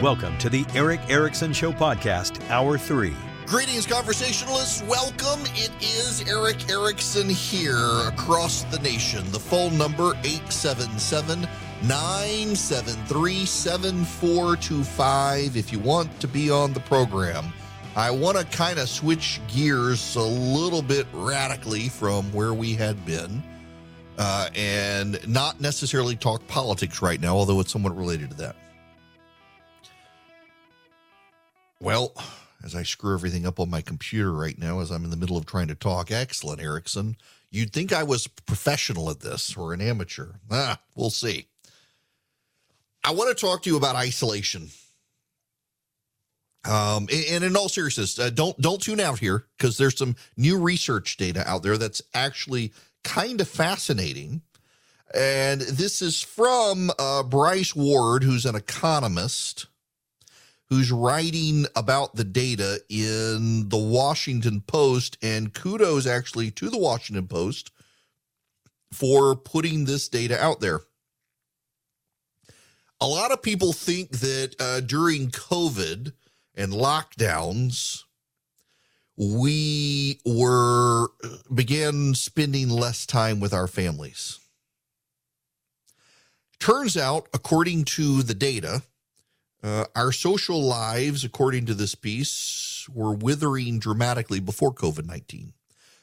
[0.00, 3.12] Welcome to the Erick Erickson Show Podcast, Hour 3.
[3.44, 4.82] Greetings, conversationalists.
[4.84, 5.42] Welcome.
[5.54, 9.30] It is Erick Erickson here across the nation.
[9.30, 11.46] The phone number 877
[11.82, 17.52] 973 7425 if you want to be on the program.
[17.94, 23.04] I want to kind of switch gears a little bit radically from where we had
[23.04, 23.42] been
[24.16, 28.56] uh, and not necessarily talk politics right now, although it's somewhat related to that.
[31.80, 32.14] Well,
[32.62, 35.36] as I screw everything up on my computer right now as I'm in the middle
[35.36, 37.16] of trying to talk, excellent, Erickson.
[37.50, 40.34] You'd think I was professional at this or an amateur.
[40.50, 41.46] Ah, we'll see.
[43.02, 44.68] I want to talk to you about isolation.
[46.68, 50.58] Um, and in all seriousness, uh, don't don't tune out here because there's some new
[50.58, 54.42] research data out there that's actually kind of fascinating.
[55.14, 59.66] And this is from uh, Bryce Ward, who's an economist,
[60.70, 65.18] who's writing about the data in the Washington Post.
[65.20, 67.72] And kudos actually to the Washington Post
[68.92, 70.80] for putting this data out there.
[73.00, 76.12] A lot of people think that uh, during COVID
[76.54, 78.04] and lockdowns,
[79.16, 81.08] we were
[81.52, 84.38] began spending less time with our families.
[86.58, 88.82] Turns out, according to the data,
[89.62, 95.52] uh, our social lives, according to this piece, were withering dramatically before COVID 19.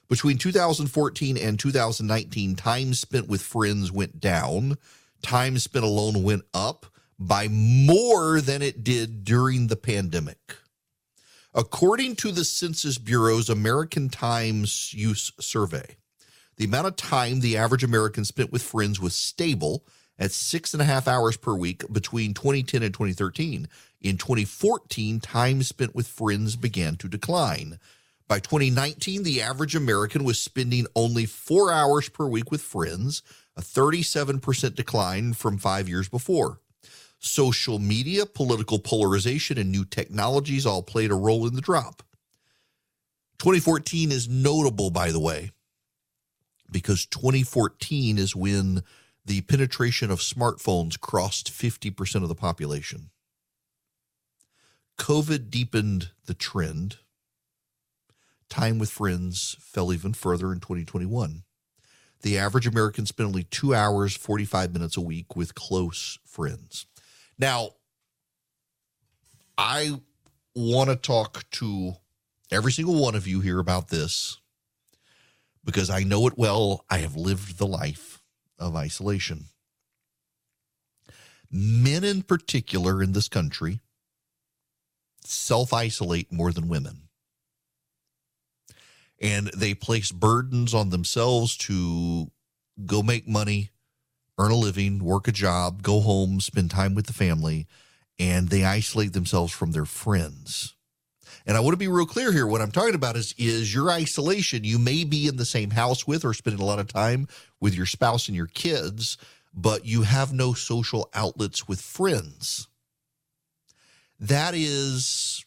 [0.10, 4.78] Between 2014 and 2019, time spent with friends went down,
[5.22, 6.86] time spent alone went up
[7.20, 10.56] by more than it did during the pandemic.
[11.54, 15.98] According to the Census Bureau's American Times Use Survey,
[16.58, 19.84] the amount of time the average American spent with friends was stable
[20.20, 23.67] at six and a half hours per week between 2010 and 2013.
[24.02, 27.80] In 2014, time spent with friends began to decline.
[28.28, 33.23] By 2019, the average American was spending only four hours per week with friends,
[33.55, 36.60] a 37% decline from five years before.
[37.20, 42.04] Social media, political polarization, and new technologies all played a role in the drop.
[43.39, 45.52] 2014 is notable, by the way,
[46.72, 48.84] because 2014 is when
[49.27, 53.10] the penetration of smartphones crossed 50% of the population.
[54.98, 56.98] COVID deepened the trend.
[58.49, 61.43] Time with friends fell even further in 2021.
[62.21, 66.86] The average American spent only two hours, 45 minutes a week with close friends.
[67.37, 67.71] Now,
[69.58, 69.99] I
[70.55, 71.95] want to talk to
[72.49, 74.37] every single one of you here about this
[75.66, 76.86] because I know it well.
[76.89, 78.17] I have lived the life
[78.60, 79.45] of isolation.
[81.50, 83.80] Men, in particular, in this country,
[85.23, 87.04] self isolate more than women.
[89.22, 92.32] And they place burdens on themselves to
[92.86, 93.72] go make money,
[94.38, 97.67] earn a living, work a job, go home, spend time with the family,
[98.20, 100.76] and they isolate themselves from their friends.
[101.45, 102.48] And I want to be real clear here.
[102.48, 104.64] What I'm talking about is is your isolation.
[104.64, 107.27] You may be in the same house with or spending a lot of time
[107.60, 109.17] with your spouse and your kids,
[109.54, 112.67] but you have no social outlets with friends.
[114.20, 115.45] That is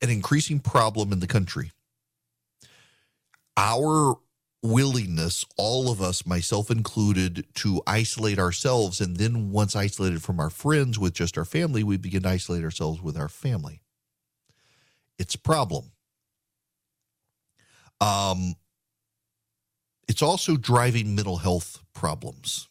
[0.00, 1.72] an increasing problem in the country.
[3.56, 4.16] Our
[4.62, 9.00] willingness, all of us, myself included, to isolate ourselves.
[9.00, 12.64] And then once isolated from our friends with just our family, we begin to isolate
[12.64, 13.80] ourselves with our family.
[15.20, 15.92] It's a problem.
[18.00, 18.54] Um,
[20.08, 22.68] it's also driving mental health problems.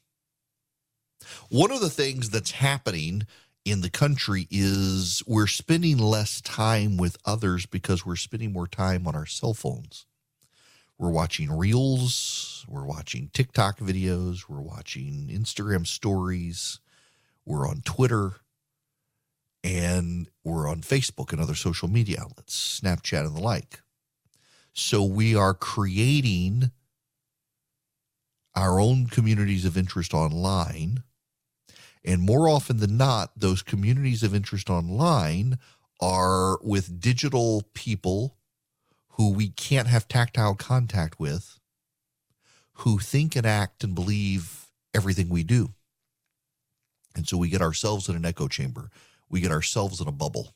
[1.50, 3.28] One of the things that's happening
[3.66, 9.06] in the country is we're spending less time with others because we're spending more time
[9.06, 10.08] on our cell phones.
[10.98, 16.80] We're watching reels, we're watching TikTok videos, we're watching Instagram stories,
[17.45, 18.38] we're on Twitter,
[19.63, 23.81] and we're on Facebook and other social media outlets, Snapchat and the like.
[24.73, 26.71] So we are creating
[28.56, 31.03] our own communities of interest online.
[32.03, 35.59] And more often than not, those communities of interest online
[36.01, 38.38] are with digital people
[39.09, 41.59] who we can't have tactile contact with,
[42.73, 45.73] who think and act and believe everything we do.
[47.15, 48.89] And so we get ourselves in an echo chamber,
[49.30, 50.54] we get ourselves in a bubble.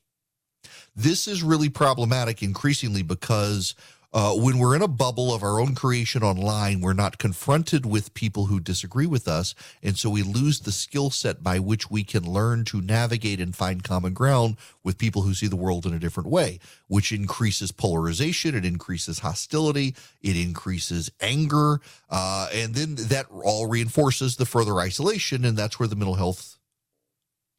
[0.95, 3.75] This is really problematic increasingly because
[4.15, 8.13] Uh, when we're in a bubble of our own creation online, we're not confronted with
[8.13, 9.55] people who disagree with us.
[9.81, 13.55] And so we lose the skill set by which we can learn to navigate and
[13.55, 17.71] find common ground with people who see the world in a different way, which increases
[17.71, 21.81] polarization, it increases hostility, it increases anger.
[22.07, 25.43] Uh, and then that all reinforces the further isolation.
[25.43, 26.59] And that's where the mental health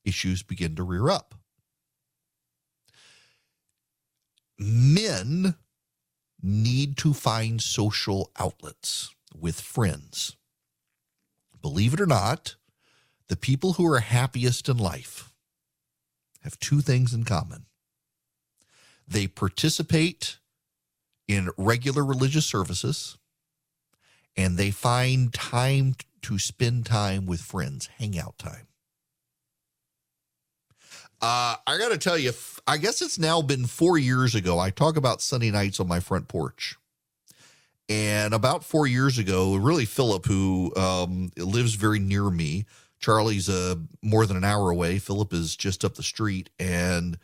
[0.05, 1.35] issues begin to rear up.
[4.59, 5.57] Men
[6.43, 10.37] need to find social outlets with friends.
[11.61, 12.57] Believe it or not,
[13.29, 15.33] the people who are happiest in life
[16.43, 17.67] have two things in common
[19.07, 20.39] they participate
[21.29, 23.19] in regular religious services
[24.37, 28.67] and they find time to spend time with friends, hangout time.
[31.25, 32.33] Uh, I got to tell you,
[32.67, 34.59] I guess it's now been four years ago.
[34.59, 36.77] I talk about Sunday nights on my front porch.
[37.89, 42.67] And about four years ago, really, Philip, who um, lives very near me,
[43.01, 44.99] Charlie's uh, more than an hour away.
[44.99, 46.51] Philip is just up the street.
[46.59, 47.17] And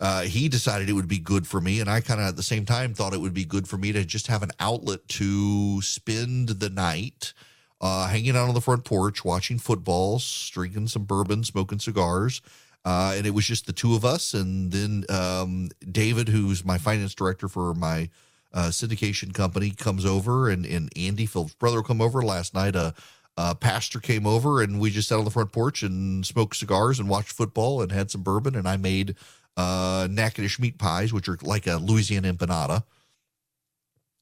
[0.00, 1.78] uh, he decided it would be good for me.
[1.80, 3.92] And I kind of at the same time thought it would be good for me
[3.92, 7.34] to just have an outlet to spend the night
[7.82, 10.22] uh, hanging out on the front porch, watching football,
[10.52, 12.40] drinking some bourbon, smoking cigars
[12.86, 14.32] uh, and it was just the two of us.
[14.32, 18.08] And then um, David, who's my finance director for my
[18.54, 22.76] uh, syndication company, comes over, and, and Andy, Phil's brother, come over last night.
[22.76, 22.94] A,
[23.36, 27.00] a pastor came over, and we just sat on the front porch and smoked cigars
[27.00, 28.54] and watched football and had some bourbon.
[28.54, 29.16] And I made
[29.56, 32.84] uh, Natchitoches meat pies, which are like a Louisiana empanada.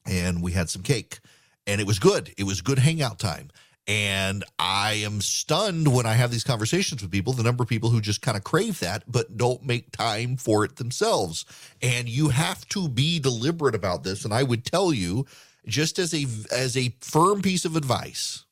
[0.06, 1.20] And we had some cake,
[1.66, 2.32] and it was good.
[2.38, 3.50] It was good hangout time.
[3.86, 7.90] And I am stunned when I have these conversations with people, the number of people
[7.90, 11.44] who just kind of crave that, but don't make time for it themselves.
[11.82, 14.24] And you have to be deliberate about this.
[14.24, 15.26] And I would tell you,
[15.66, 18.44] just as a as a firm piece of advice,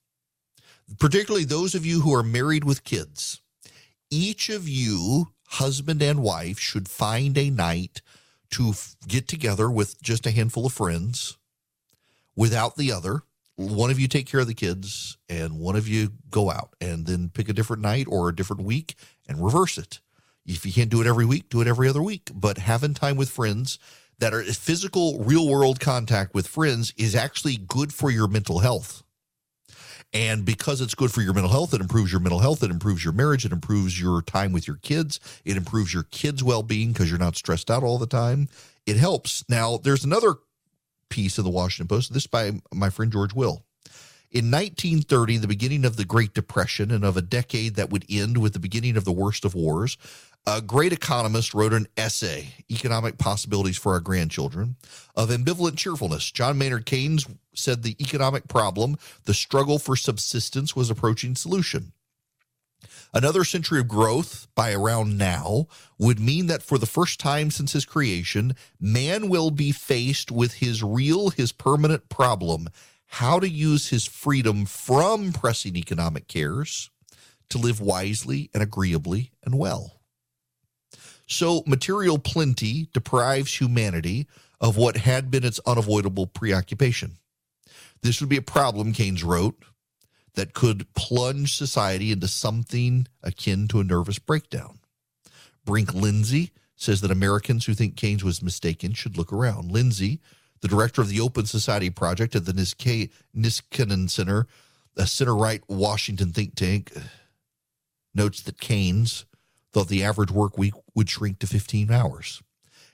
[0.99, 3.41] particularly those of you who are married with kids,
[4.11, 8.03] each of you, husband and wife, should find a night
[8.51, 11.39] to f- get together with just a handful of friends
[12.37, 13.23] without the other
[13.57, 17.07] one of you take care of the kids and one of you go out and
[17.07, 18.95] then pick a different night or a different week
[19.29, 20.01] and reverse it.
[20.47, 22.31] If you can't do it every week, do it every other week.
[22.35, 23.79] But having time with friends
[24.19, 29.03] that are physical, real world contact with friends is actually good for your mental health.
[30.13, 33.03] And because it's good for your mental health, it improves your mental health, it improves
[33.03, 36.93] your marriage, it improves your time with your kids, it improves your kids' well being
[36.93, 38.49] because you're not stressed out all the time.
[38.85, 39.45] It helps.
[39.49, 40.35] Now, there's another
[41.13, 42.15] piece of the Washington Post.
[42.15, 43.63] This by my friend George Will.
[44.31, 48.39] In 1930, the beginning of the Great Depression and of a decade that would end
[48.39, 49.99] with the beginning of the worst of wars,
[50.47, 54.77] a great economist wrote an essay, Economic Possibilities for Our Grandchildren,
[55.15, 56.31] of ambivalent cheerfulness.
[56.31, 61.93] John Maynard Keynes said the economic problem, the struggle for subsistence, was approaching solution.
[63.15, 65.67] Another century of growth by around now
[65.99, 70.55] would mean that for the first time since his creation, man will be faced with
[70.55, 72.69] his real, his permanent problem
[73.07, 76.89] how to use his freedom from pressing economic cares
[77.51, 80.01] to live wisely and agreeably and well.
[81.27, 84.27] So, material plenty deprives humanity
[84.63, 87.19] of what had been its unavoidable preoccupation.
[88.01, 89.63] This would be a problem, Keynes wrote,
[90.35, 94.79] that could plunge society into something akin to a nervous breakdown.
[95.65, 99.71] Brink Lindsey says that Americans who think Keynes was mistaken should look around.
[99.71, 100.21] Lindsey,
[100.61, 104.47] the director of the Open Society Project at the Niskanen Center,
[104.97, 106.93] a center right Washington think tank,
[108.15, 109.25] notes that Keynes
[109.73, 112.43] thought the average work week would shrink to 15 hours.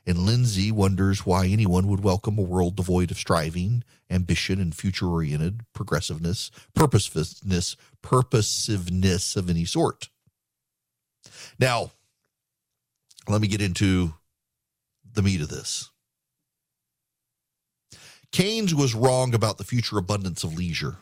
[0.08, 5.06] And Lindsey wonders why anyone would welcome a world devoid of striving, ambition, and future
[5.06, 10.08] oriented progressiveness, purposefulness, purposiveness of any sort.
[11.58, 11.90] Now,
[13.28, 14.14] let me get into
[15.12, 15.90] the meat of this.
[18.32, 20.96] Keynes was wrong about the future abundance of leisure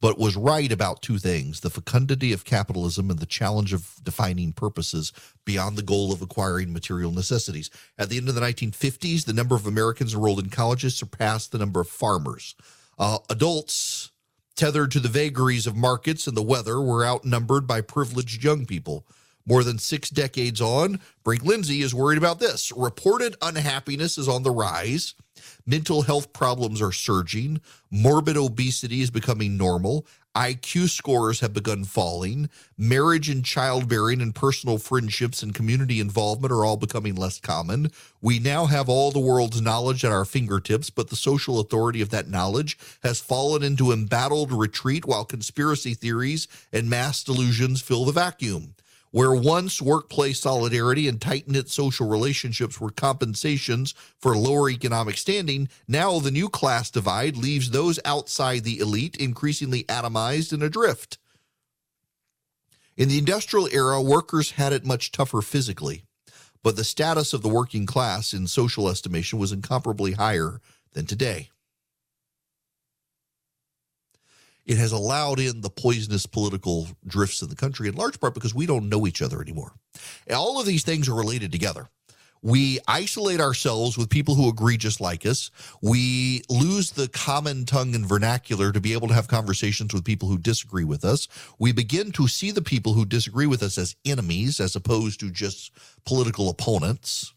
[0.00, 4.52] but was right about two things the fecundity of capitalism and the challenge of defining
[4.52, 5.12] purposes
[5.44, 7.70] beyond the goal of acquiring material necessities.
[7.98, 11.58] At the end of the 1950s, the number of Americans enrolled in colleges surpassed the
[11.58, 12.54] number of farmers.
[12.98, 14.10] Uh, adults
[14.56, 19.06] tethered to the vagaries of markets and the weather were outnumbered by privileged young people.
[19.46, 22.72] More than six decades on, Brink Lindsey is worried about this.
[22.74, 25.14] Reported unhappiness is on the rise.
[25.66, 27.60] Mental health problems are surging.
[27.90, 30.06] Morbid obesity is becoming normal.
[30.34, 32.48] IQ scores have begun falling.
[32.76, 37.92] Marriage and childbearing and personal friendships and community involvement are all becoming less common.
[38.20, 42.10] We now have all the world's knowledge at our fingertips, but the social authority of
[42.10, 48.12] that knowledge has fallen into embattled retreat while conspiracy theories and mass delusions fill the
[48.12, 48.74] vacuum.
[49.14, 55.68] Where once workplace solidarity and tight knit social relationships were compensations for lower economic standing,
[55.86, 61.18] now the new class divide leaves those outside the elite increasingly atomized and adrift.
[62.96, 66.02] In the industrial era, workers had it much tougher physically,
[66.64, 70.60] but the status of the working class in social estimation was incomparably higher
[70.94, 71.50] than today.
[74.66, 78.54] It has allowed in the poisonous political drifts in the country in large part because
[78.54, 79.72] we don't know each other anymore.
[80.26, 81.88] And all of these things are related together.
[82.42, 85.50] We isolate ourselves with people who agree just like us.
[85.80, 90.28] We lose the common tongue and vernacular to be able to have conversations with people
[90.28, 91.26] who disagree with us.
[91.58, 95.30] We begin to see the people who disagree with us as enemies as opposed to
[95.30, 95.72] just
[96.04, 97.32] political opponents.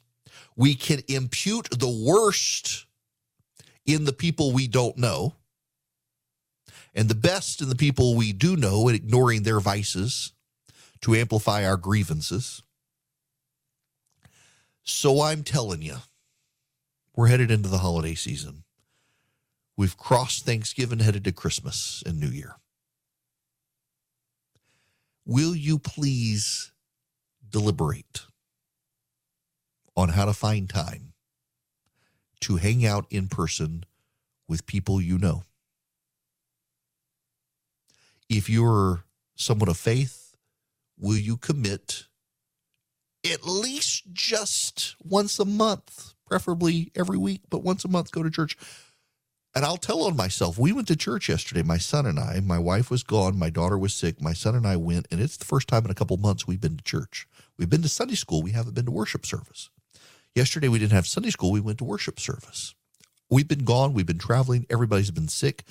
[0.58, 2.86] We can impute the worst
[3.86, 5.36] in the people we don't know
[6.98, 10.34] and the best in the people we do know and ignoring their vices
[11.00, 12.64] to amplify our grievances.
[14.84, 15.98] So I'm telling you,
[17.16, 18.64] we're headed into the holiday season.
[19.78, 22.56] We've crossed Thanksgiving, headed to Christmas and New Year.
[25.24, 26.72] Will you please
[27.48, 28.22] deliberate
[29.96, 31.14] on how to find time
[32.40, 33.84] to hang out in person
[34.48, 35.44] with people you know?
[38.30, 39.04] If you're
[39.36, 40.36] someone of faith,
[40.98, 42.06] will you commit
[43.26, 48.30] at least just once a month, preferably every week, but once a month, go to
[48.30, 48.58] church?
[49.56, 50.60] And I'll tell on myself.
[50.60, 52.40] We went to church yesterday, my son and I.
[52.42, 53.40] My wife was gone.
[53.40, 54.22] My daughter was sick.
[54.22, 56.62] My son and I went, and it's the first time in a couple months we've
[56.62, 57.28] been to church.
[57.58, 58.44] We've been to Sunday school.
[58.44, 59.70] We haven't been to worship service.
[60.36, 61.52] Yesterday, we didn't have Sunday school.
[61.52, 62.76] We went to worship service.
[63.32, 63.94] We've been gone.
[63.94, 64.68] We've been traveling.
[64.70, 65.64] Everybody's been sick.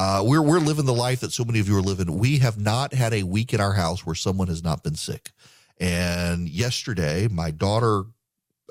[0.00, 2.18] Uh, we're we're living the life that so many of you are living.
[2.18, 5.32] We have not had a week in our house where someone has not been sick.
[5.80, 8.04] And yesterday, my daughter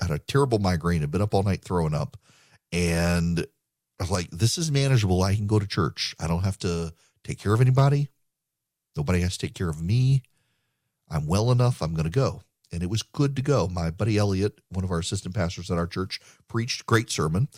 [0.02, 2.16] had a terrible migraine, had been up all night throwing up,
[2.72, 3.46] and
[4.00, 5.22] I was like, "This is manageable.
[5.22, 6.16] I can go to church.
[6.18, 6.94] I don't have to
[7.26, 8.08] take care of anybody.
[8.96, 10.24] Nobody has to take care of me.
[11.10, 11.82] I'm well enough.
[11.82, 13.68] I'm going to go." And it was good to go.
[13.68, 17.50] My buddy Elliot, one of our assistant pastors at our church, preached great sermon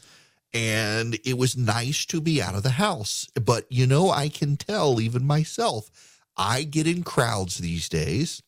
[0.53, 3.27] and it was nice to be out of the house.
[3.35, 5.89] But you know, I can tell even myself,
[6.37, 8.41] I get in crowds these days.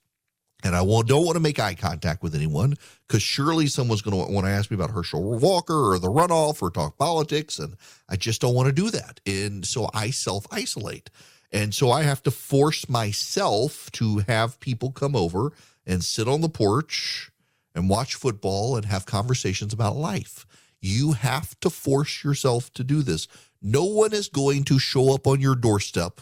[0.64, 2.76] And I won't, don't want to make eye contact with anyone
[3.08, 6.62] because surely someone's going to want to ask me about Herschel Walker or the runoff
[6.62, 7.58] or talk politics.
[7.58, 7.76] And
[8.08, 9.20] I just don't want to do that.
[9.26, 11.10] And so I self isolate.
[11.52, 15.52] And so I have to force myself to have people come over
[15.86, 17.32] and sit on the porch
[17.74, 20.46] and watch football and have conversations about life.
[20.82, 23.28] You have to force yourself to do this.
[23.62, 26.22] No one is going to show up on your doorstep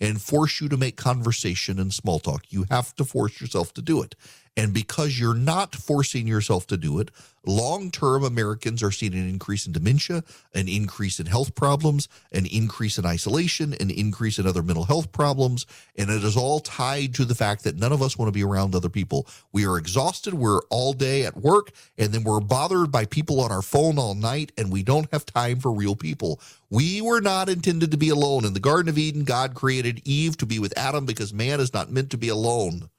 [0.00, 2.46] and force you to make conversation and small talk.
[2.50, 4.14] You have to force yourself to do it.
[4.54, 7.10] And because you're not forcing yourself to do it,
[7.46, 10.22] long term Americans are seeing an increase in dementia,
[10.54, 15.10] an increase in health problems, an increase in isolation, an increase in other mental health
[15.10, 15.64] problems.
[15.96, 18.44] And it is all tied to the fact that none of us want to be
[18.44, 19.26] around other people.
[19.52, 20.34] We are exhausted.
[20.34, 24.14] We're all day at work, and then we're bothered by people on our phone all
[24.14, 26.40] night, and we don't have time for real people.
[26.68, 28.44] We were not intended to be alone.
[28.44, 31.72] In the Garden of Eden, God created Eve to be with Adam because man is
[31.72, 32.90] not meant to be alone.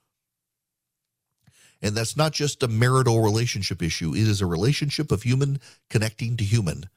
[1.84, 5.60] And that's not just a marital relationship issue, it is a relationship of human
[5.90, 6.90] connecting to human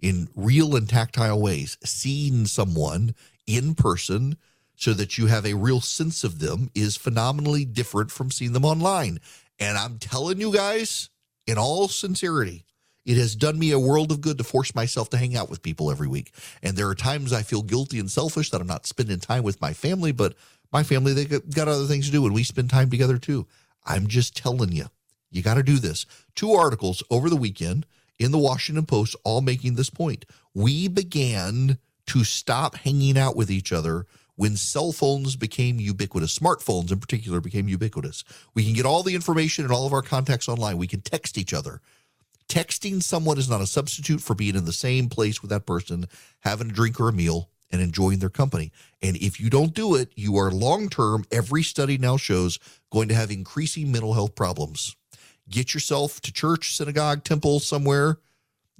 [0.00, 3.14] in real and tactile ways, seeing someone
[3.46, 4.36] in person
[4.74, 8.64] so that you have a real sense of them is phenomenally different from seeing them
[8.64, 9.20] online.
[9.60, 11.08] And I'm telling you guys,
[11.46, 12.64] in all sincerity,
[13.04, 15.62] it has done me a world of good to force myself to hang out with
[15.62, 16.32] people every week.
[16.64, 19.60] And there are times I feel guilty and selfish that I'm not spending time with
[19.60, 20.34] my family, but
[20.72, 23.46] my family, they got other things to do, and we spend time together too.
[23.84, 24.86] I'm just telling you,
[25.30, 26.06] you got to do this.
[26.34, 27.86] Two articles over the weekend
[28.18, 30.24] in the Washington Post all making this point.
[30.54, 36.90] We began to stop hanging out with each other when cell phones became ubiquitous, smartphones
[36.90, 38.24] in particular became ubiquitous.
[38.54, 40.78] We can get all the information and all of our contacts online.
[40.78, 41.80] We can text each other.
[42.48, 46.06] Texting someone is not a substitute for being in the same place with that person,
[46.40, 48.70] having a drink or a meal, and enjoying their company.
[49.00, 52.58] And if you don't do it, you are long term, every study now shows,
[52.90, 54.94] going to have increasing mental health problems.
[55.48, 58.18] Get yourself to church, synagogue, temple, somewhere.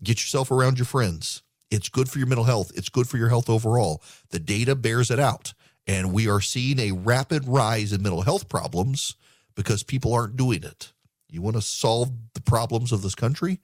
[0.02, 1.42] Get yourself around your friends.
[1.70, 2.70] It's good for your mental health.
[2.74, 4.02] It's good for your health overall.
[4.30, 5.54] The data bears it out.
[5.86, 9.16] And we are seeing a rapid rise in mental health problems
[9.54, 10.92] because people aren't doing it.
[11.28, 13.58] You want to solve the problems of this country?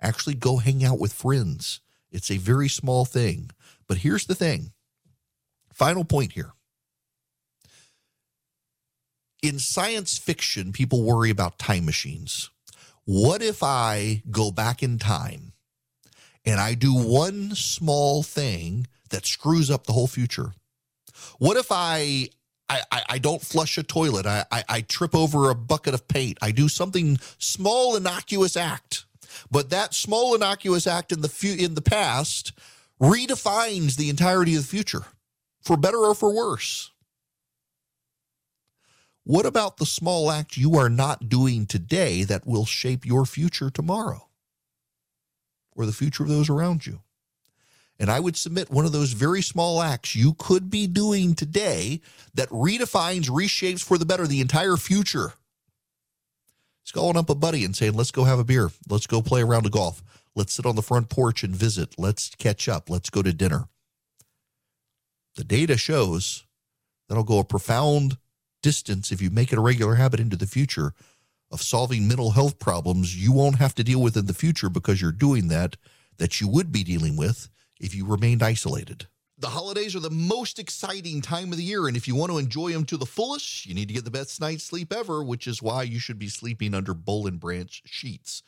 [0.00, 1.80] Actually, go hang out with friends.
[2.10, 3.50] It's a very small thing.
[3.86, 4.72] But here's the thing
[5.72, 6.52] final point here.
[9.42, 12.50] In science fiction, people worry about time machines.
[13.04, 15.52] What if I go back in time
[16.46, 20.54] and I do one small thing that screws up the whole future?
[21.38, 22.30] What if I
[22.68, 24.26] I, I, don't flush a toilet.
[24.26, 26.38] I, I, I trip over a bucket of paint.
[26.40, 29.04] I do something small, innocuous act.
[29.50, 32.52] But that small, innocuous act in the fu- in the past
[33.00, 35.04] redefines the entirety of the future,
[35.60, 36.90] for better or for worse.
[39.24, 43.70] What about the small act you are not doing today that will shape your future
[43.70, 44.28] tomorrow
[45.72, 47.00] or the future of those around you?
[47.98, 52.00] And I would submit one of those very small acts you could be doing today
[52.34, 55.34] that redefines, reshapes for the better the entire future.
[56.82, 58.70] It's calling up a buddy and saying, let's go have a beer.
[58.88, 60.02] Let's go play a round of golf.
[60.36, 61.94] Let's sit on the front porch and visit.
[61.96, 62.90] Let's catch up.
[62.90, 63.68] Let's go to dinner.
[65.36, 66.44] The data shows
[67.08, 68.18] that'll go a profound
[68.62, 70.94] distance if you make it a regular habit into the future
[71.50, 75.00] of solving mental health problems you won't have to deal with in the future because
[75.00, 75.76] you're doing that
[76.18, 77.48] that you would be dealing with
[77.80, 79.06] if you remained isolated.
[79.38, 82.38] The holidays are the most exciting time of the year, and if you want to
[82.38, 85.46] enjoy them to the fullest, you need to get the best night's sleep ever, which
[85.46, 88.42] is why you should be sleeping under Boll and Branch sheets.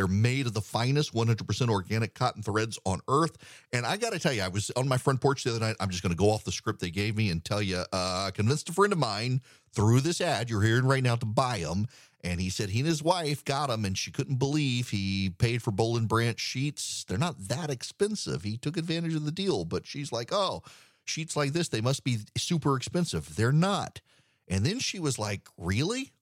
[0.00, 3.36] They're made of the finest 100% organic cotton threads on earth.
[3.70, 5.76] And I got to tell you, I was on my front porch the other night.
[5.78, 7.84] I'm just going to go off the script they gave me and tell you, uh,
[7.92, 9.42] I convinced a friend of mine
[9.74, 11.86] through this ad you're hearing right now to buy them.
[12.24, 15.62] And he said he and his wife got them, and she couldn't believe he paid
[15.62, 17.04] for Boll and Branch sheets.
[17.06, 18.42] They're not that expensive.
[18.42, 20.62] He took advantage of the deal, but she's like, oh,
[21.04, 23.36] sheets like this, they must be super expensive.
[23.36, 24.00] They're not.
[24.48, 26.12] And then she was like, really?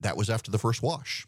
[0.00, 1.24] That was after the first wash.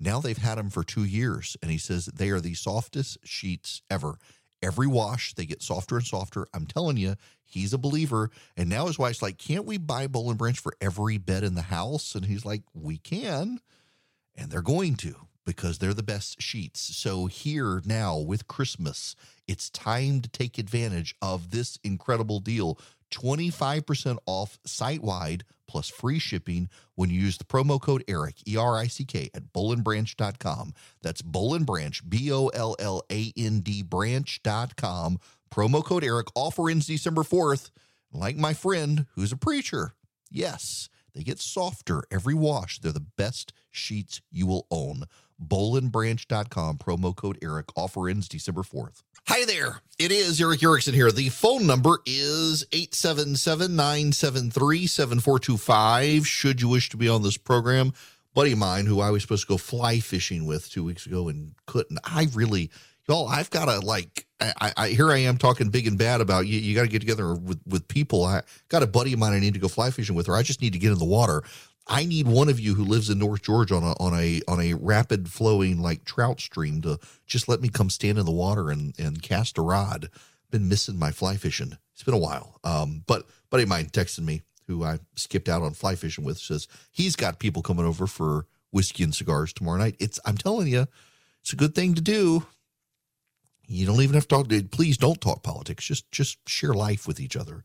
[0.00, 3.82] Now they've had them for two years, and he says they are the softest sheets
[3.90, 4.18] ever.
[4.62, 6.46] Every wash, they get softer and softer.
[6.52, 8.30] I'm telling you, he's a believer.
[8.56, 11.54] And now his wife's like, Can't we buy Boll and Branch for every bed in
[11.54, 12.14] the house?
[12.14, 13.60] And he's like, We can.
[14.36, 16.80] And they're going to because they're the best sheets.
[16.96, 19.16] So, here now with Christmas,
[19.48, 22.78] it's time to take advantage of this incredible deal
[23.10, 28.56] 25% off site wide plus free shipping when you use the promo code ERICK, E
[28.56, 30.74] R I C K, at bollandbranch.com.
[31.02, 35.18] That's Boll and Branch, B O L L A N D branch.com.
[35.50, 36.28] Promo code ERICK.
[36.34, 37.70] Offer ends December 4th.
[38.12, 39.94] Like my friend who's a preacher.
[40.30, 42.80] Yes, they get softer every wash.
[42.80, 45.04] They're the best sheets you will own.
[45.40, 47.70] Bollandbranch.com, promo code ERICK.
[47.76, 49.02] Offer ends December 4th.
[49.28, 49.80] Hi there.
[49.98, 51.12] It is Erick Erickson here.
[51.12, 56.26] The phone number is 877 973 7425.
[56.26, 57.92] Should you wish to be on this program,
[58.34, 61.28] buddy of mine who I was supposed to go fly fishing with two weeks ago
[61.28, 61.98] and couldn't.
[62.02, 62.70] I really,
[63.08, 66.46] y'all, I've got to like, I, I here I am talking big and bad about
[66.46, 66.58] you.
[66.58, 68.24] You got to get together with, with people.
[68.24, 70.42] I got a buddy of mine I need to go fly fishing with, or I
[70.42, 71.42] just need to get in the water.
[71.86, 74.60] I need one of you who lives in North Georgia on a on a on
[74.60, 78.70] a rapid flowing like trout stream to just let me come stand in the water
[78.70, 80.08] and and cast a rod.
[80.50, 81.78] Been missing my fly fishing.
[81.94, 82.58] It's been a while.
[82.64, 86.38] Um, but buddy of mine texted me who I skipped out on fly fishing with
[86.38, 89.96] says he's got people coming over for whiskey and cigars tomorrow night.
[89.98, 90.86] It's I'm telling you,
[91.40, 92.46] it's a good thing to do.
[93.66, 94.70] You don't even have to talk.
[94.70, 95.84] Please don't talk politics.
[95.84, 97.64] Just just share life with each other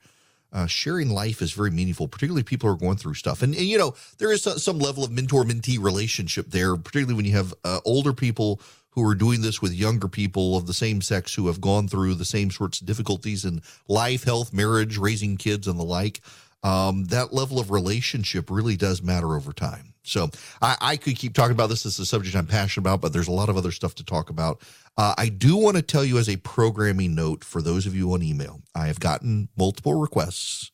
[0.56, 3.41] uh, sharing life is very meaningful, particularly people who are going through stuff.
[3.41, 7.26] And, and you know, there is some level of mentor mentee relationship there, particularly when
[7.26, 11.02] you have uh, older people who are doing this with younger people of the same
[11.02, 15.36] sex who have gone through the same sorts of difficulties in life, health, marriage, raising
[15.36, 16.22] kids, and the like.
[16.63, 19.94] Um, that level of relationship really does matter over time.
[20.04, 20.30] So
[20.62, 21.86] I, I could keep talking about this.
[21.86, 24.30] as a subject I'm passionate about, but there's a lot of other stuff to talk
[24.30, 24.62] about.
[24.98, 28.13] Uh, I do want to tell you as a programming note for those of you
[28.13, 30.72] on email, I have gotten multiple requests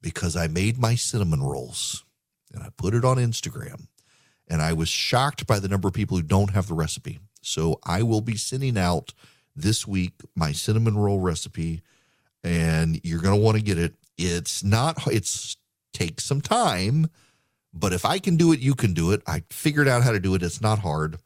[0.00, 2.04] because I made my cinnamon rolls
[2.52, 3.86] and I put it on Instagram.
[4.48, 7.20] And I was shocked by the number of people who don't have the recipe.
[7.42, 9.14] So I will be sending out
[9.54, 11.82] this week my cinnamon roll recipe,
[12.42, 13.94] and you're going to want to get it.
[14.18, 15.56] It's not, it's
[15.94, 17.08] takes some time,
[17.74, 19.22] but if I can do it, you can do it.
[19.26, 20.42] I figured out how to do it.
[20.42, 21.18] It's not hard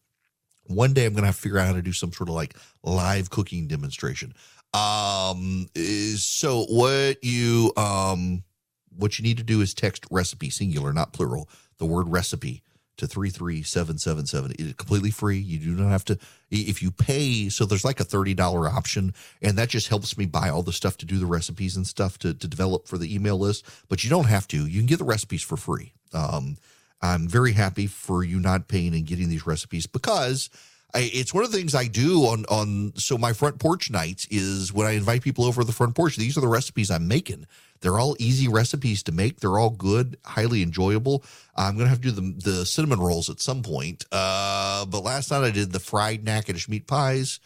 [0.66, 2.34] One day I'm going to have to figure out how to do some sort of
[2.34, 4.34] like live cooking demonstration.
[4.74, 5.68] Um,
[6.16, 8.44] so what you um
[8.96, 12.62] what you need to do is text recipe singular, not plural, the word recipe
[12.96, 14.52] to 33777.
[14.58, 15.38] It's completely free.
[15.38, 16.18] You do not have to,
[16.50, 18.38] if you pay, so there's like a $30
[18.72, 21.86] option, and that just helps me buy all the stuff to do the recipes and
[21.86, 23.66] stuff to, to develop for the email list.
[23.88, 24.66] But you don't have to.
[24.66, 25.92] You can get the recipes for free.
[26.12, 26.56] Um,
[27.02, 30.48] I'm very happy for you not paying and getting these recipes because
[30.96, 34.26] I, it's one of the things I do on on so my front porch nights
[34.30, 36.16] is when I invite people over the front porch.
[36.16, 37.46] These are the recipes I'm making.
[37.82, 39.40] They're all easy recipes to make.
[39.40, 41.22] They're all good, highly enjoyable.
[41.54, 44.06] I'm gonna have to do the the cinnamon rolls at some point.
[44.10, 47.40] Uh, but last night I did the fried Natchitoches meat pies.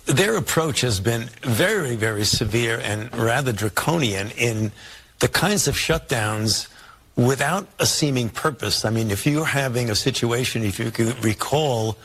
[0.07, 4.73] Their approach has been very, very severe and rather draconian in
[5.21, 6.69] the kinds of shutdowns
[7.15, 8.85] without a seeming purpose.
[8.85, 11.97] I mean, if you're having a situation, if you could recall,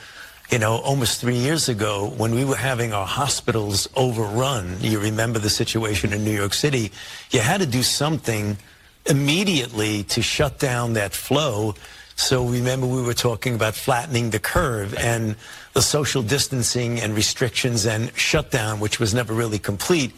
[0.52, 5.39] you know, almost three years ago when we were having our hospitals overrun, you remember
[5.39, 6.91] the situation in New York City,
[7.32, 8.56] you had to do something
[9.10, 11.76] immediately to shut down that flow.
[12.15, 15.36] So remember we were talking about flattening the curve and
[15.74, 20.13] the social distancing and restrictions and shutdown, which was never really complete,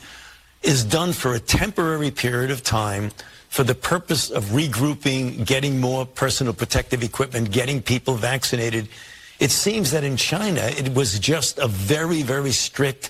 [0.62, 3.12] is done for a temporary period of time
[3.50, 8.88] for the purpose of regrouping, getting more personal protective equipment, getting people vaccinated.
[9.40, 13.10] It seems that in China, it was just a very, very strict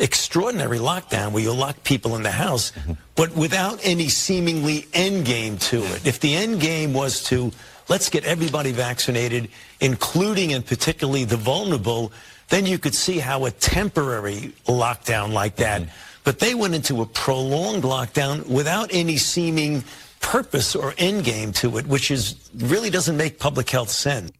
[0.00, 2.72] extraordinary lockdown where you lock people in the house,
[3.14, 6.06] but without any seemingly end game to it.
[6.06, 7.52] If the end game was to
[7.88, 9.48] let's get everybody vaccinated,
[9.80, 12.12] including and particularly the vulnerable,
[12.48, 15.82] then you could see how a temporary lockdown like that.
[16.24, 19.84] But they went into a prolonged lockdown without any seeming
[20.20, 24.30] purpose or end game to it, which is really doesn't make public health sense.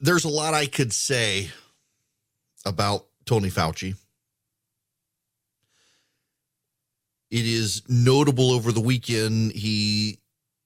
[0.00, 1.50] There's a lot I could say
[2.66, 3.94] about Tony Fauci.
[7.30, 9.52] It is notable over the weekend.
[9.52, 10.18] He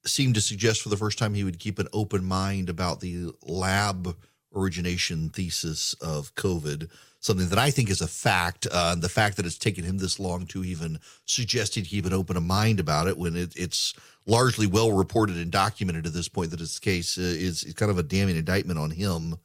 [0.05, 3.31] seemed to suggest for the first time he would keep an open mind about the
[3.43, 4.15] lab
[4.53, 8.67] origination thesis of COVID, something that I think is a fact.
[8.71, 12.13] Uh, the fact that it's taken him this long to even suggest he'd keep an
[12.13, 13.93] open mind about it when it, it's
[14.25, 17.73] largely well reported and documented at this point that it's the case uh, is, is
[17.73, 19.35] kind of a damning indictment on him.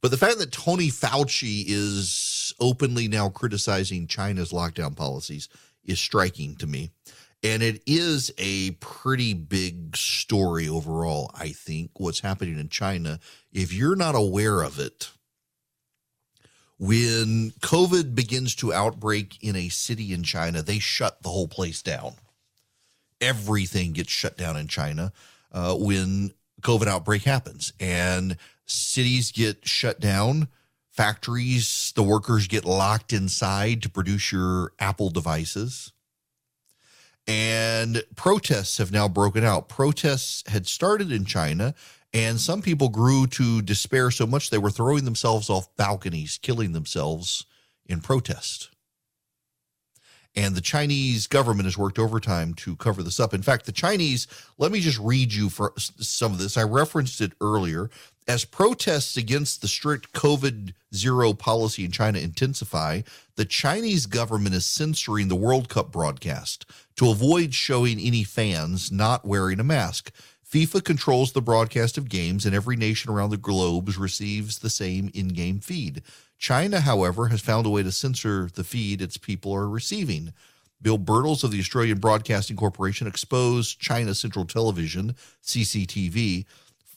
[0.00, 5.48] But the fact that Tony Fauci is openly now criticizing China's lockdown policies
[5.84, 6.90] is striking to me.
[7.42, 13.20] And it is a pretty big story overall, I think, what's happening in China.
[13.52, 15.10] If you're not aware of it,
[16.78, 21.82] when COVID begins to outbreak in a city in China, they shut the whole place
[21.82, 22.14] down.
[23.20, 25.12] Everything gets shut down in China
[25.52, 26.32] uh, when
[26.62, 27.72] COVID outbreak happens.
[27.80, 30.48] And cities get shut down,
[30.90, 35.92] factories, the workers get locked inside to produce your Apple devices.
[37.26, 39.68] And protests have now broken out.
[39.68, 41.74] Protests had started in China,
[42.14, 46.72] and some people grew to despair so much they were throwing themselves off balconies, killing
[46.72, 47.44] themselves
[47.84, 48.70] in protest.
[50.36, 53.32] And the Chinese government has worked overtime to cover this up.
[53.32, 54.26] In fact, the Chinese,
[54.58, 56.58] let me just read you for some of this.
[56.58, 57.88] I referenced it earlier.
[58.28, 63.02] As protests against the strict COVID zero policy in China intensify,
[63.36, 69.24] the Chinese government is censoring the World Cup broadcast to avoid showing any fans not
[69.24, 70.12] wearing a mask.
[70.50, 75.10] FIFA controls the broadcast of games, and every nation around the globe receives the same
[75.14, 76.02] in game feed.
[76.38, 80.32] China, however, has found a way to censor the feed its people are receiving.
[80.82, 86.44] Bill Birtles of the Australian Broadcasting Corporation exposed China Central Television, CCTV,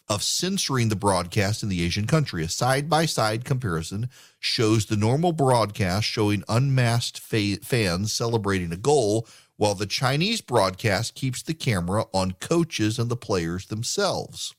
[0.09, 2.43] of censoring the broadcast in the Asian country.
[2.43, 8.77] A side by side comparison shows the normal broadcast showing unmasked fa- fans celebrating a
[8.77, 14.55] goal, while the Chinese broadcast keeps the camera on coaches and the players themselves.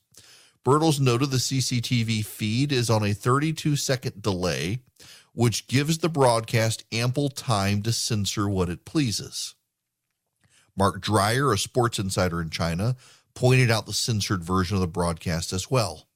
[0.63, 4.79] Birtles noted the CCTV feed is on a 32 second delay,
[5.33, 9.55] which gives the broadcast ample time to censor what it pleases.
[10.77, 12.95] Mark Dreyer, a sports insider in China,
[13.33, 16.07] pointed out the censored version of the broadcast as well.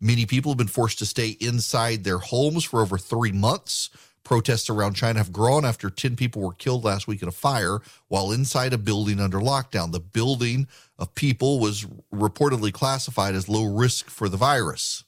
[0.00, 3.88] Many people have been forced to stay inside their homes for over three months.
[4.26, 7.78] Protests around China have grown after 10 people were killed last week in a fire
[8.08, 9.92] while inside a building under lockdown.
[9.92, 10.66] The building
[10.98, 15.04] of people was reportedly classified as low risk for the virus.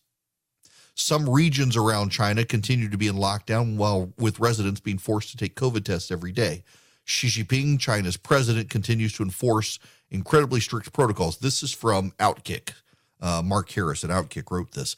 [0.94, 5.36] Some regions around China continue to be in lockdown while with residents being forced to
[5.36, 6.62] take COVID tests every day.
[7.04, 9.80] Xi Jinping, China's president, continues to enforce
[10.12, 11.38] incredibly strict protocols.
[11.38, 12.70] This is from Outkick.
[13.20, 14.94] Uh, Mark Harris at Outkick wrote this.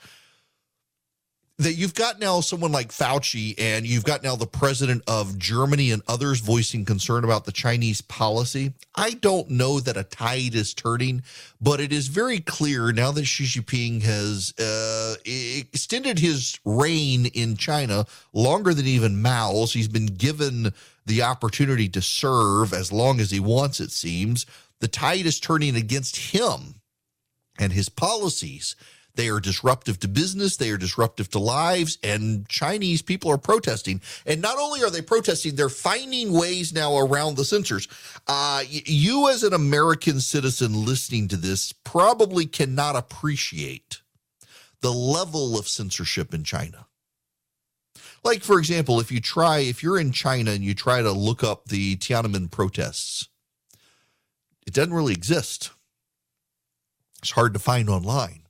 [1.61, 5.91] That you've got now someone like Fauci, and you've got now the president of Germany
[5.91, 8.73] and others voicing concern about the Chinese policy.
[8.95, 11.23] I don't know that a tide is turning,
[11.61, 17.59] but it is very clear now that Xi Jinping has uh, extended his reign in
[17.59, 19.75] China longer than even Mao's.
[19.75, 20.73] He's been given
[21.05, 24.47] the opportunity to serve as long as he wants, it seems
[24.81, 26.81] the tide is turning against him
[27.59, 28.77] and his policies.
[29.15, 34.01] They are disruptive to business, they are disruptive to lives, and Chinese people are protesting.
[34.27, 37.89] And not only are they protesting, they're finding ways now around the censors.
[38.27, 44.01] Uh, you, as an American citizen listening to this, probably cannot appreciate
[44.81, 46.87] the level of censorship in China.
[48.23, 51.43] Like, for example, if you try, if you're in China and you try to look
[51.43, 53.29] up the Tiananmen protests,
[54.67, 55.71] it doesn't really exist.
[57.23, 58.43] It's hard to find online.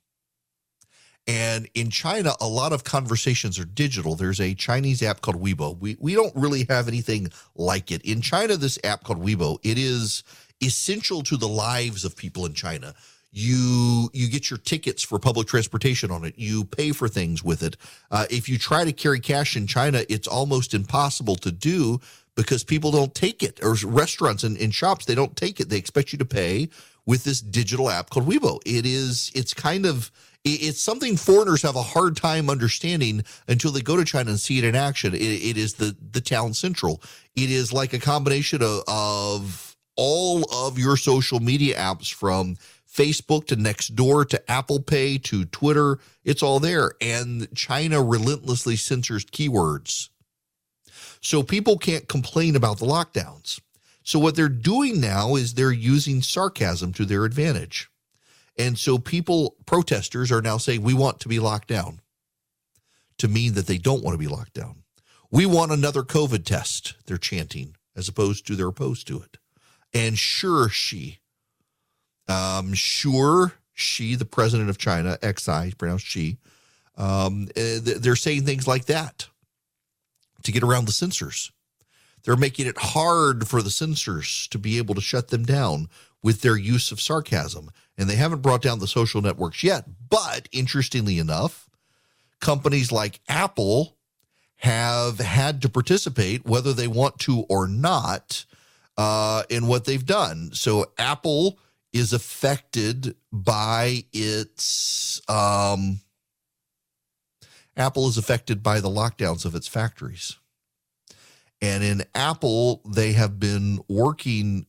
[1.30, 4.16] And in China, a lot of conversations are digital.
[4.16, 5.78] There's a Chinese app called Weibo.
[5.78, 8.02] We we don't really have anything like it.
[8.02, 10.24] In China, this app called Weibo, it is
[10.60, 12.96] essential to the lives of people in China.
[13.30, 16.34] You you get your tickets for public transportation on it.
[16.36, 17.76] You pay for things with it.
[18.10, 22.00] Uh, if you try to carry cash in China, it's almost impossible to do
[22.34, 25.68] because people don't take it, or restaurants and, and shops they don't take it.
[25.68, 26.70] They expect you to pay
[27.06, 28.60] with this digital app called Weibo.
[28.66, 30.10] It is it's kind of
[30.44, 34.58] it's something foreigners have a hard time understanding until they go to China and see
[34.58, 35.14] it in action.
[35.14, 37.02] It, it is the the town central.
[37.36, 42.56] It is like a combination of, of all of your social media apps from
[42.90, 45.98] Facebook to Nextdoor to Apple Pay to Twitter.
[46.24, 50.08] It's all there, and China relentlessly censors keywords.
[51.20, 53.60] So people can't complain about the lockdowns.
[54.02, 57.90] So what they're doing now is they're using sarcasm to their advantage.
[58.58, 62.00] And so people, protesters, are now saying, we want to be locked down
[63.18, 64.82] to mean that they don't want to be locked down.
[65.30, 69.38] We want another COVID test, they're chanting, as opposed to they're opposed to it.
[69.92, 71.18] And sure, she,
[72.28, 76.38] um, sure, she, the president of China, XI, pronounced Xi,
[76.96, 79.28] um, eh, they're saying things like that
[80.42, 81.52] to get around the censors.
[82.24, 85.88] They're making it hard for the censors to be able to shut them down
[86.22, 87.70] with their use of sarcasm.
[87.96, 89.84] And they haven't brought down the social networks yet.
[90.08, 91.68] But interestingly enough,
[92.40, 93.96] companies like Apple
[94.56, 98.44] have had to participate, whether they want to or not,
[98.98, 100.50] uh, in what they've done.
[100.52, 101.58] So Apple
[101.92, 106.00] is affected by its um,
[107.76, 110.36] Apple is affected by the lockdowns of its factories.
[111.62, 114.66] And in Apple, they have been working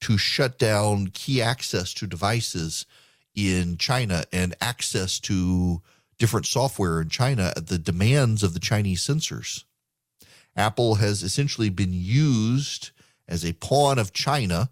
[0.00, 2.86] to shut down key access to devices
[3.34, 5.82] in China and access to
[6.18, 9.64] different software in China at the demands of the Chinese censors.
[10.56, 12.90] Apple has essentially been used
[13.28, 14.68] as a pawn of China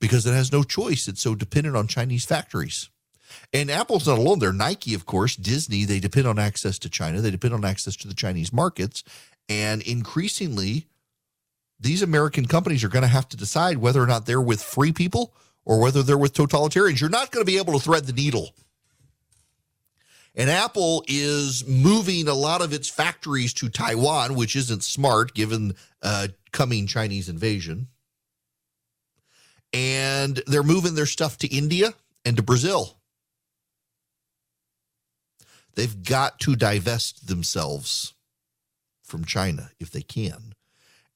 [0.00, 1.08] because it has no choice.
[1.08, 2.88] It's so dependent on Chinese factories.
[3.52, 4.52] And Apple's not alone there.
[4.52, 7.20] Nike, of course, Disney, they depend on access to China.
[7.20, 9.02] They depend on access to the Chinese markets.
[9.48, 10.86] And increasingly,
[11.80, 14.92] these American companies are going to have to decide whether or not they're with free
[14.92, 17.00] people or whether they're with totalitarians.
[17.00, 18.54] You're not going to be able to thread the needle.
[20.34, 25.74] And Apple is moving a lot of its factories to Taiwan, which isn't smart given
[26.02, 27.88] uh, coming Chinese invasion.
[29.72, 31.92] And they're moving their stuff to India
[32.24, 32.98] and to Brazil.
[35.74, 38.14] They've got to divest themselves
[39.02, 40.54] from China if they can.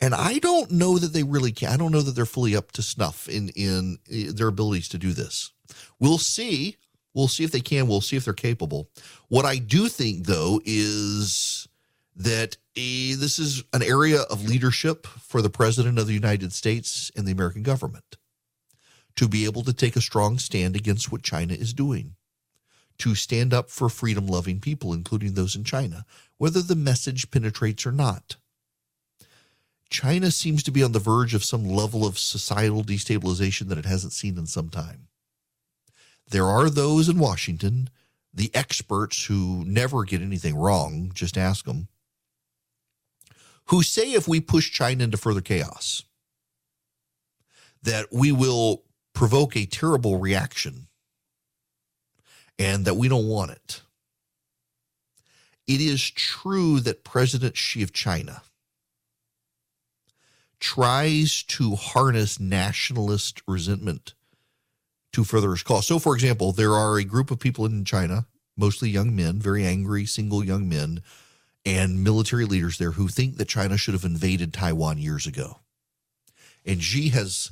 [0.02, 1.70] And I don't know that they really can.
[1.70, 4.98] I don't know that they're fully up to snuff in in eh, their abilities to
[4.98, 5.52] do this.
[6.00, 6.76] We'll see.
[7.14, 7.86] We'll see if they can.
[7.86, 8.90] We'll see if they're capable.
[9.28, 11.68] What I do think, though, is
[12.16, 17.12] that a, this is an area of leadership for the president of the United States
[17.14, 18.16] and the American government
[19.14, 22.16] to be able to take a strong stand against what China is doing
[22.98, 26.04] to stand up for freedom loving people, including those in China,
[26.38, 28.36] whether the message penetrates or not.
[29.92, 33.84] China seems to be on the verge of some level of societal destabilization that it
[33.84, 35.08] hasn't seen in some time.
[36.28, 37.90] There are those in Washington,
[38.32, 41.88] the experts who never get anything wrong, just ask them,
[43.66, 46.02] who say if we push China into further chaos,
[47.82, 50.88] that we will provoke a terrible reaction
[52.58, 53.82] and that we don't want it.
[55.66, 58.42] It is true that President Xi of China
[60.62, 64.14] tries to harness nationalist resentment
[65.12, 65.88] to further his cause.
[65.88, 69.66] So, for example, there are a group of people in China, mostly young men, very
[69.66, 71.02] angry, single young men,
[71.66, 75.58] and military leaders there who think that China should have invaded Taiwan years ago.
[76.64, 77.50] And Xi has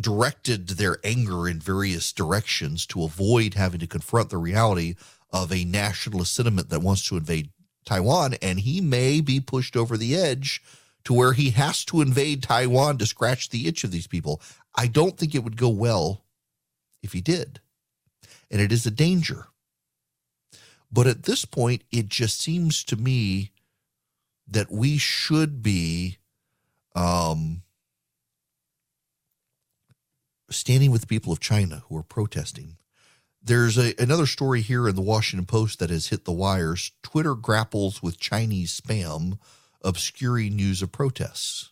[0.00, 4.94] directed their anger in various directions to avoid having to confront the reality
[5.30, 7.50] of a nationalist sentiment that wants to invade
[7.84, 8.34] Taiwan.
[8.40, 10.62] And he may be pushed over the edge
[11.06, 14.42] to where he has to invade Taiwan to scratch the itch of these people.
[14.74, 16.24] I don't think it would go well
[17.00, 17.60] if he did.
[18.50, 19.46] And it is a danger.
[20.90, 23.52] But at this point, it just seems to me
[24.48, 26.18] that we should be
[26.96, 27.62] um,
[30.50, 32.78] standing with the people of China who are protesting.
[33.40, 36.90] There's a, another story here in the Washington Post that has hit the wires.
[37.04, 39.38] Twitter grapples with Chinese spam
[39.82, 41.70] obscuring news of protests.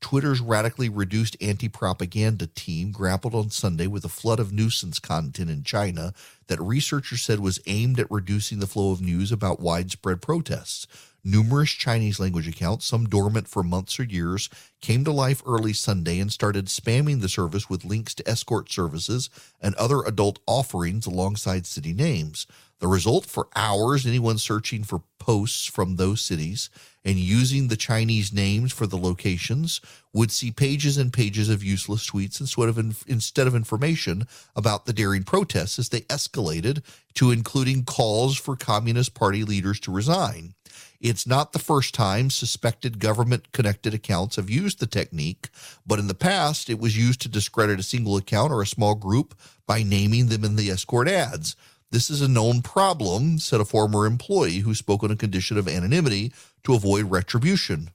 [0.00, 5.50] Twitter's radically reduced anti propaganda team grappled on Sunday with a flood of nuisance content
[5.50, 6.12] in China
[6.48, 10.86] that researchers said was aimed at reducing the flow of news about widespread protests.
[11.24, 14.48] Numerous Chinese language accounts, some dormant for months or years,
[14.80, 19.28] came to life early Sunday and started spamming the service with links to escort services
[19.60, 22.46] and other adult offerings alongside city names.
[22.78, 26.68] The result for hours, anyone searching for posts from those cities
[27.04, 29.80] and using the Chinese names for the locations
[30.12, 34.92] would see pages and pages of useless tweets instead of, instead of information about the
[34.92, 36.82] daring protests as they escalated
[37.14, 40.54] to including calls for Communist Party leaders to resign.
[41.00, 45.48] It's not the first time suspected government connected accounts have used the technique,
[45.86, 48.94] but in the past, it was used to discredit a single account or a small
[48.94, 49.34] group
[49.66, 51.56] by naming them in the escort ads.
[51.90, 55.68] This is a known problem, said a former employee who spoke on a condition of
[55.68, 56.32] anonymity
[56.64, 57.90] to avoid retribution.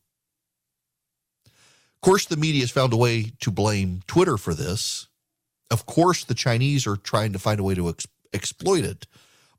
[1.45, 5.07] Of course, the media has found a way to blame Twitter for this.
[5.69, 9.07] Of course, the Chinese are trying to find a way to ex- exploit it.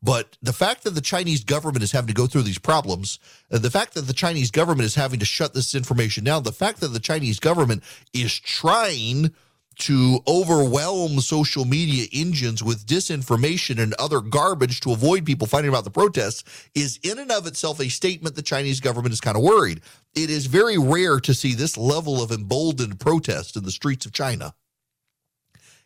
[0.03, 3.21] But the fact that the Chinese government is having to go through these problems,
[3.53, 6.51] uh, the fact that the Chinese government is having to shut this information down, the
[6.51, 9.33] fact that the Chinese government is trying
[9.77, 15.85] to overwhelm social media engines with disinformation and other garbage to avoid people finding about
[15.85, 19.43] the protests is in and of itself a statement the Chinese government is kind of
[19.43, 19.81] worried.
[20.15, 24.13] It is very rare to see this level of emboldened protest in the streets of
[24.13, 24.55] China.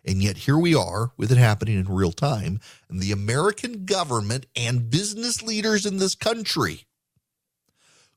[0.04, 2.60] And yet here we are with it happening in real time.
[2.88, 6.86] And the American government and business leaders in this country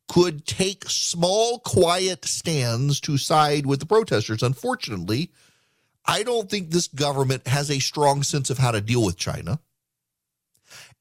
[0.08, 4.43] could take small, quiet stands to side with the protesters.
[4.43, 5.32] Unfortunately,
[6.05, 9.59] I don't think this government has a strong sense of how to deal with China.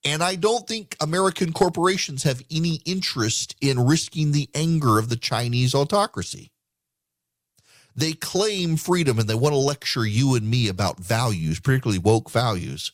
[0.04, 5.16] And I don't think American corporations have any interest in risking the anger of the
[5.16, 6.50] Chinese autocracy.
[7.96, 12.30] They claim freedom and they want to lecture you and me about values, particularly woke
[12.30, 12.92] values,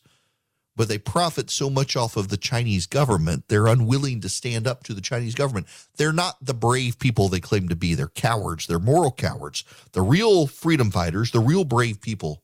[0.77, 4.83] but they profit so much off of the Chinese government, they're unwilling to stand up
[4.85, 5.67] to the Chinese government.
[5.97, 7.95] They're not the brave people they claim to be.
[7.95, 9.65] They're cowards, they're moral cowards.
[9.93, 12.43] The real freedom fighters, the real brave people,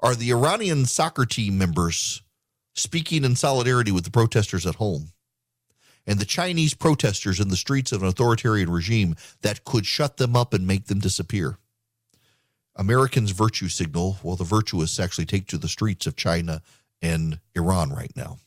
[0.00, 2.22] are the Iranian soccer team members
[2.74, 5.12] speaking in solidarity with the protesters at home
[6.06, 10.34] and the Chinese protesters in the streets of an authoritarian regime that could shut them
[10.34, 11.58] up and make them disappear.
[12.76, 16.62] Americans' virtue signal, well, the virtuous actually take to the streets of China
[17.02, 18.38] and Iran right now.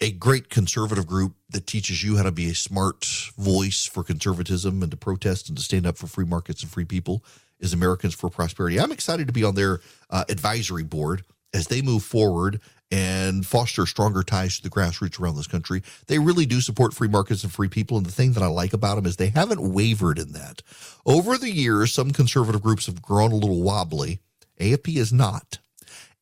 [0.00, 3.04] A great conservative group that teaches you how to be a smart
[3.36, 6.84] voice for conservatism and to protest and to stand up for free markets and free
[6.84, 7.24] people
[7.58, 8.78] is Americans for Prosperity.
[8.78, 13.84] I'm excited to be on their uh, advisory board as they move forward and foster
[13.86, 15.82] stronger ties to the grassroots around this country.
[16.06, 17.96] They really do support free markets and free people.
[17.96, 20.62] And the thing that I like about them is they haven't wavered in that.
[21.04, 24.20] Over the years, some conservative groups have grown a little wobbly.
[24.58, 25.58] AFP is not.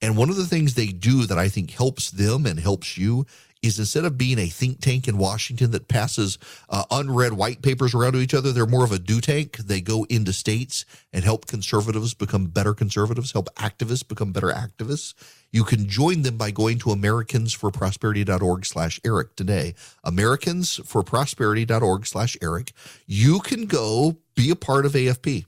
[0.03, 3.26] And one of the things they do that I think helps them and helps you
[3.62, 7.95] is instead of being a think tank in Washington that passes uh, unread white papers
[7.95, 9.57] around to each other, they're more of a do tank.
[9.57, 15.14] They go into states and help conservatives become better conservatives, help activists become better activists.
[15.51, 19.74] You can join them by going to americansforprosperity.org slash ERICK today.
[20.05, 22.72] Americansforprosperity.org slash ERICK.
[23.07, 25.47] You can go be a part of AFP.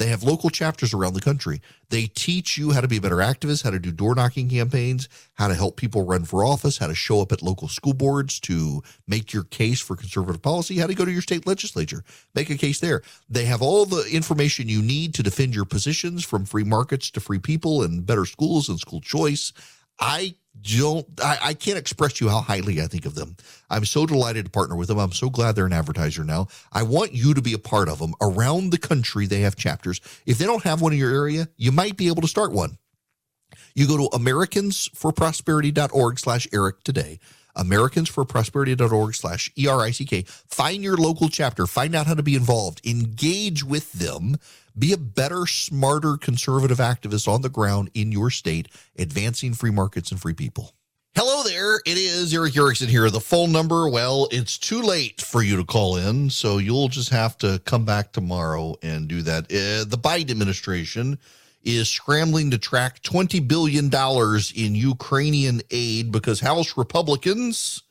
[0.00, 1.60] They have local chapters around the country.
[1.90, 5.10] They teach you how to be a better activist, how to do door knocking campaigns,
[5.34, 8.40] how to help people run for office, how to show up at local school boards
[8.40, 12.02] to make your case for conservative policy, how to go to your state legislature,
[12.34, 13.02] make a case there.
[13.28, 17.20] They have all the information you need to defend your positions from free markets to
[17.20, 19.52] free people and better schools and school choice.
[20.00, 23.36] I don't I, I, can't express to you how highly I think of them.
[23.70, 24.98] I'm so delighted to partner with them.
[24.98, 26.48] I'm so glad they're an advertiser now.
[26.72, 28.14] I want you to be a part of them.
[28.20, 30.00] Around the country, they have chapters.
[30.26, 32.78] If they don't have one in your area, you might be able to start one.
[33.74, 37.20] You go to americansforprosperity.org slash ERICK today.
[37.56, 40.22] Americansforprosperity.org slash E-R-I-C-K.
[40.22, 41.66] Find your local chapter.
[41.66, 42.80] Find out how to be involved.
[42.86, 44.36] Engage with them
[44.78, 48.68] be a better, smarter conservative activist on the ground in your state,
[48.98, 50.72] advancing free markets and free people.
[51.16, 51.80] Hello there.
[51.86, 53.10] It is Erick Erickson here.
[53.10, 57.10] The phone number, well, it's too late for you to call in, so you'll just
[57.10, 59.44] have to come back tomorrow and do that.
[59.46, 61.18] Uh, the Biden administration
[61.62, 63.90] is scrambling to track $20 billion
[64.54, 67.82] in Ukrainian aid because House Republicans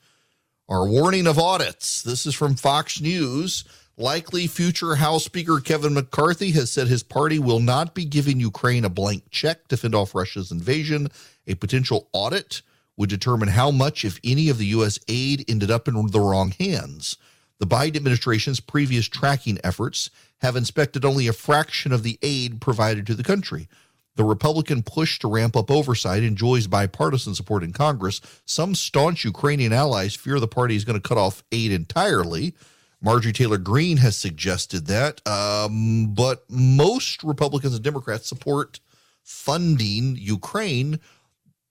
[0.68, 2.02] are warning of audits.
[2.02, 3.64] This is from Fox News.
[4.00, 8.86] Likely future House Speaker Kevin McCarthy has said his party will not be giving Ukraine
[8.86, 11.08] a blank check to fend off Russia's invasion.
[11.46, 12.62] A potential audit
[12.96, 14.98] would determine how much, if any, of the U.S.
[15.06, 17.18] aid ended up in the wrong hands.
[17.58, 23.06] The Biden administration's previous tracking efforts have inspected only a fraction of the aid provided
[23.06, 23.68] to the country.
[24.16, 28.22] The Republican push to ramp up oversight enjoys bipartisan support in Congress.
[28.46, 32.54] Some staunch Ukrainian allies fear the party is going to cut off aid entirely.
[33.02, 38.80] Marjorie Taylor Greene has suggested that, um, but most Republicans and Democrats support
[39.22, 41.00] funding Ukraine.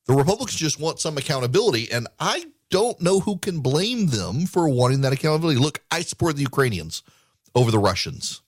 [0.06, 4.68] The Republicans just want some accountability, and I don't know who can blame them for
[4.70, 5.60] wanting that accountability.
[5.60, 7.04] Look, I support the Ukrainians
[7.54, 8.42] over the Russians.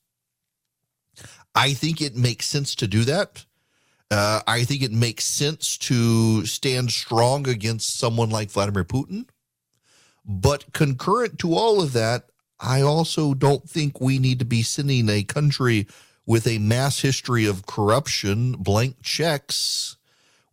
[1.54, 3.46] I think it makes sense to do that.
[4.10, 9.28] Uh, I think it makes sense to stand strong against someone like Vladimir Putin.
[10.26, 12.31] But concurrent to all of that,
[12.62, 15.88] I also don't think we need to be sending a country
[16.28, 19.98] with a mass history of corruption blank checks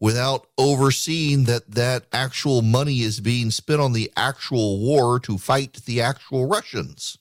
[0.00, 5.74] without overseeing that that actual money is being spent on the actual war to fight
[5.84, 7.18] the actual Russians.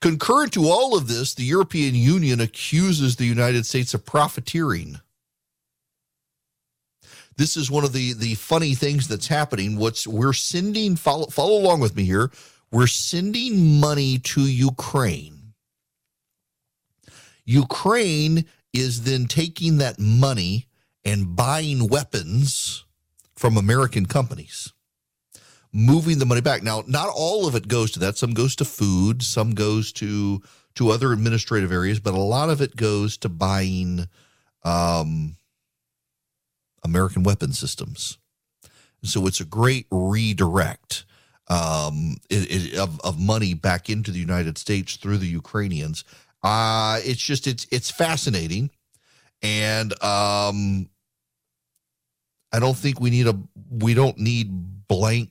[0.00, 4.98] Concurrent to all of this, the European Union accuses the United States of profiteering.
[7.36, 9.76] This is one of the, the funny things that's happening.
[9.76, 12.30] What's we're sending follow follow along with me here
[12.72, 15.54] we're sending money to Ukraine.
[17.44, 20.66] Ukraine is then taking that money
[21.04, 22.84] and buying weapons
[23.34, 24.72] from American companies,
[25.72, 26.62] moving the money back.
[26.62, 28.16] Now, not all of it goes to that.
[28.16, 30.42] Some goes to food, some goes to
[30.76, 34.06] to other administrative areas, but a lot of it goes to buying
[34.62, 35.36] um,
[36.84, 38.18] American weapon systems.
[39.02, 41.04] So it's a great redirect
[41.50, 46.04] um, it, it, of, of money back into the United States through the Ukrainians.
[46.42, 48.70] Uh, it's just it's it's fascinating,
[49.42, 50.88] and um,
[52.52, 53.38] I don't think we need a
[53.68, 54.48] we don't need
[54.88, 55.30] blank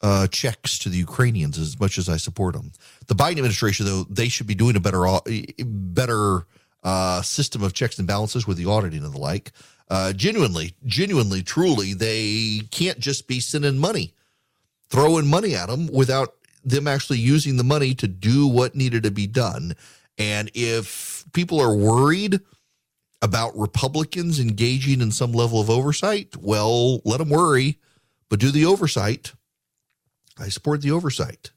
[0.00, 2.72] uh, checks to the Ukrainians as much as I support them.
[3.08, 5.04] The Biden administration, though, they should be doing a better
[5.58, 6.46] better
[6.82, 9.50] uh, system of checks and balances with the auditing and the like.
[9.90, 14.14] Uh, genuinely, genuinely, truly, they can't just be sending money
[14.90, 16.34] throwing money at them without
[16.64, 19.74] them actually using the money to do what needed to be done.
[20.18, 22.40] And if people are worried
[23.22, 27.78] about Republicans engaging in some level of oversight, well, let them worry,
[28.28, 29.32] but do the oversight.
[30.38, 31.50] I support the oversight.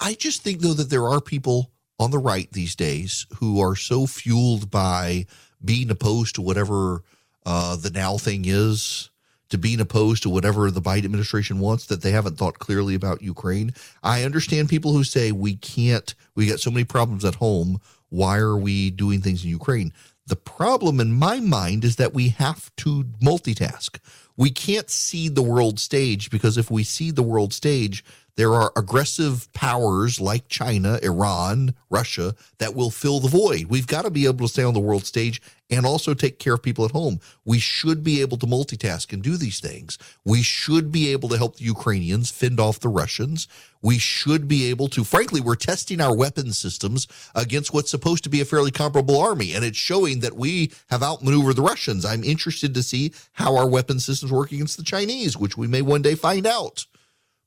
[0.00, 3.76] I just think, though, that there are people on the right these days who are
[3.76, 5.26] so fueled by
[5.62, 7.02] being opposed to whatever
[7.44, 9.10] uh, the now thing is,
[9.50, 13.22] to being opposed to whatever the Biden administration wants, that they haven't thought clearly about
[13.22, 13.74] Ukraine.
[14.02, 17.80] I understand people who say we can't, we got so many problems at home.
[18.08, 19.92] Why are we doing things in Ukraine?
[20.26, 23.98] The problem in my mind is that we have to multitask.
[24.36, 28.04] We can't see the world stage because if we see the world stage,
[28.40, 33.66] there are aggressive powers like China, Iran, Russia that will fill the void.
[33.66, 36.54] We've got to be able to stay on the world stage and also take care
[36.54, 37.20] of people at home.
[37.44, 39.98] We should be able to multitask and do these things.
[40.24, 43.46] We should be able to help the Ukrainians fend off the Russians.
[43.82, 48.30] We should be able to, frankly, we're testing our weapon systems against what's supposed to
[48.30, 52.06] be a fairly comparable army, and it's showing that we have outmaneuvered the Russians.
[52.06, 55.82] I'm interested to see how our weapon systems work against the Chinese, which we may
[55.82, 56.86] one day find out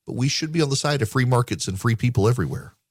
[0.06, 2.76] but we should be on the side of free markets and free people everywhere.